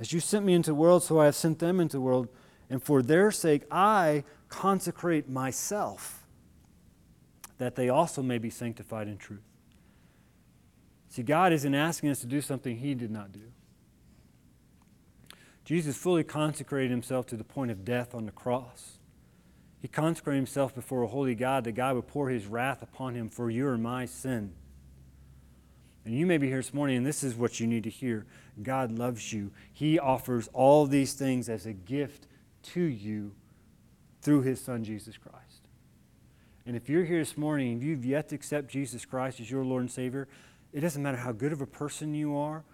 [0.00, 2.28] As you sent me into the world, so I have sent them into the world
[2.68, 6.26] and for their sake I consecrate myself,
[7.58, 9.44] that they also may be sanctified in truth.
[11.10, 13.52] See, God isn't asking us to do something He did not do.
[15.64, 18.98] Jesus fully consecrated Himself to the point of death on the cross.
[19.80, 23.28] He consecrated Himself before a holy God that God would pour His wrath upon Him
[23.28, 24.52] for your and my sin.
[26.04, 28.26] And you may be here this morning, and this is what you need to hear
[28.60, 29.52] God loves you.
[29.72, 32.26] He offers all these things as a gift
[32.74, 33.34] to you
[34.20, 35.68] through his son, Jesus Christ.
[36.66, 39.64] And if you're here this morning and you've yet to accept Jesus Christ as your
[39.64, 40.28] Lord and Savior,
[40.72, 42.64] it doesn't matter how good of a person you are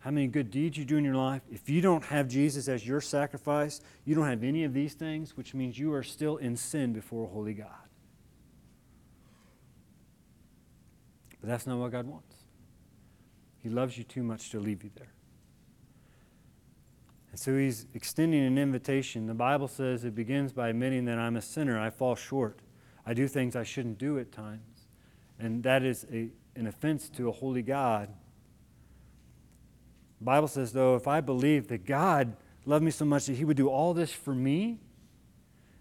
[0.00, 2.86] how many good deeds you do in your life, if you don't have Jesus as
[2.86, 6.56] your sacrifice, you don't have any of these things, which means you are still in
[6.56, 7.68] sin before a holy God.
[11.40, 12.36] But that's not what God wants.
[13.62, 15.12] He loves you too much to leave you there.
[17.30, 19.26] And so he's extending an invitation.
[19.26, 21.78] The Bible says it begins by admitting that I'm a sinner.
[21.78, 22.58] I fall short.
[23.06, 24.86] I do things I shouldn't do at times.
[25.38, 28.08] And that is a, an offense to a holy God.
[30.20, 33.56] Bible says, though, if I believe that God loved me so much that he would
[33.56, 34.78] do all this for me,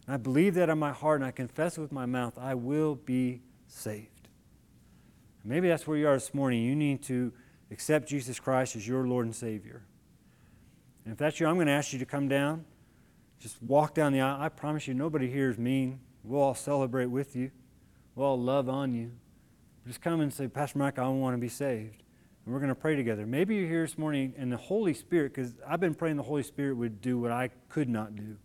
[0.06, 2.56] and I believe that in my heart and I confess it with my mouth, I
[2.56, 4.28] will be saved.
[5.44, 6.64] Maybe that's where you are this morning.
[6.64, 7.34] You need to
[7.72, 9.84] accept Jesus Christ as your Lord and Savior.
[11.06, 12.66] And if that's you, I'm going to ask you to come down.
[13.40, 14.42] Just walk down the aisle.
[14.42, 16.00] I promise you, nobody here is mean.
[16.24, 17.52] We'll all celebrate with you.
[18.16, 19.12] We'll all love on you.
[19.88, 22.04] Just come and say, Pastor Mike, I want to be saved.
[22.46, 23.26] And we're going to pray together.
[23.26, 26.44] Maybe you're here this morning and the Holy Spirit, because I've been praying the Holy
[26.44, 28.38] Spirit would do what I could not do.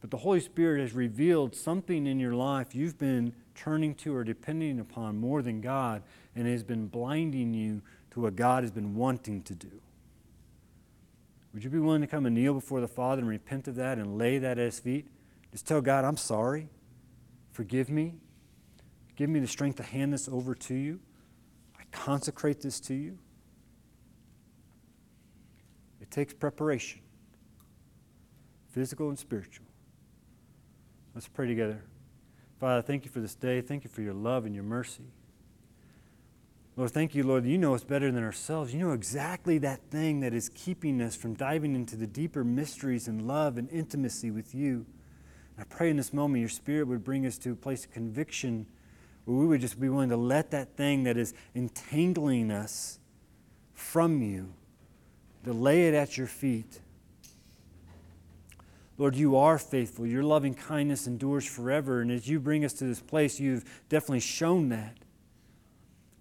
[0.00, 4.22] But the Holy Spirit has revealed something in your life you've been turning to or
[4.22, 6.02] depending upon more than God,
[6.36, 7.82] and has been blinding you
[8.12, 9.80] to what God has been wanting to do.
[11.52, 13.98] Would you be willing to come and kneel before the Father and repent of that
[13.98, 15.08] and lay that at His feet?
[15.50, 16.68] Just tell God, I'm sorry.
[17.50, 18.14] Forgive me.
[19.16, 21.00] Give me the strength to hand this over to you.
[21.92, 23.18] Consecrate this to you.
[26.00, 27.00] It takes preparation,
[28.70, 29.66] physical and spiritual.
[31.14, 31.82] Let's pray together.
[32.60, 33.60] Father, thank you for this day.
[33.60, 35.04] Thank you for your love and your mercy.
[36.76, 38.72] Lord, thank you, Lord, you know us better than ourselves.
[38.72, 43.08] You know exactly that thing that is keeping us from diving into the deeper mysteries
[43.08, 44.86] and love and intimacy with you.
[45.56, 47.90] And I pray in this moment your Spirit would bring us to a place of
[47.90, 48.66] conviction
[49.28, 52.98] where we would just be willing to let that thing that is entangling us
[53.74, 54.54] from you,
[55.44, 56.80] to lay it at your feet.
[58.96, 60.06] Lord, you are faithful.
[60.06, 62.00] Your loving kindness endures forever.
[62.00, 64.96] And as you bring us to this place, you've definitely shown that.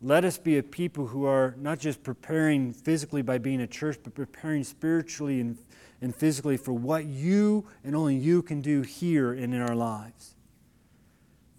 [0.01, 3.97] Let us be a people who are not just preparing physically by being a church,
[4.03, 5.58] but preparing spiritually and,
[6.01, 10.34] and physically for what you and only you can do here and in our lives.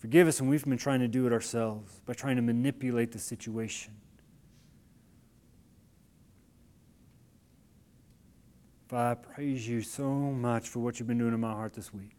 [0.08, 3.18] Forgive us when we've been trying to do it ourselves by trying to manipulate the
[3.18, 3.92] situation.
[8.88, 11.92] Father, I praise you so much for what you've been doing in my heart this
[11.92, 12.16] week.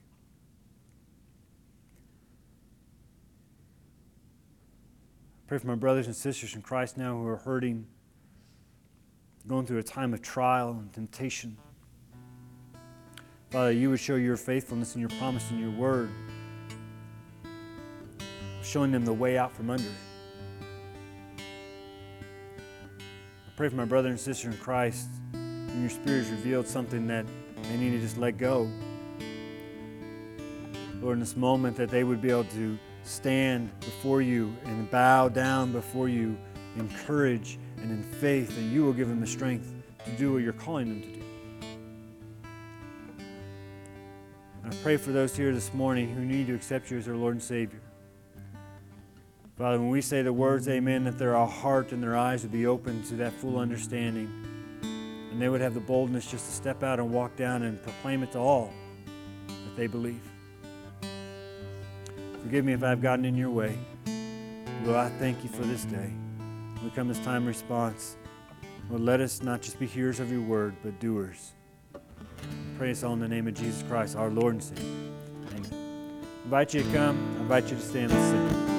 [5.46, 7.88] I pray for my brothers and sisters in Christ now who are hurting,
[9.48, 11.58] going through a time of trial and temptation.
[13.50, 16.12] Father, you would show your faithfulness and your promise in your word,
[18.70, 21.42] showing them the way out from under it.
[23.48, 27.08] I pray for my brother and sister in Christ, and your Spirit has revealed something
[27.08, 27.26] that
[27.64, 28.70] they need to just let go.
[31.02, 35.30] Lord, in this moment, that they would be able to stand before you and bow
[35.30, 36.38] down before you
[36.78, 39.74] in courage and in faith, and you will give them the strength
[40.06, 41.24] to do what you're calling them to do.
[44.64, 47.34] I pray for those here this morning who need to accept you as their Lord
[47.34, 47.82] and Savior.
[49.60, 52.66] Father, when we say the words, Amen, that their heart and their eyes would be
[52.66, 54.32] open to that full understanding,
[54.82, 58.24] and they would have the boldness just to step out and walk down and proclaim
[58.24, 58.72] it to all
[59.48, 60.22] that they believe.
[62.42, 63.78] Forgive me if I've gotten in your way.
[64.86, 66.10] Lord, I thank you for this day.
[66.82, 68.16] We come this time response.
[68.90, 71.52] Lord, let us not just be hearers of your word, but doers.
[72.78, 74.86] Pray us all in the name of Jesus Christ, our Lord and Savior.
[75.50, 75.66] Amen.
[75.74, 77.36] I invite you to come.
[77.36, 78.79] I invite you to stand and sing.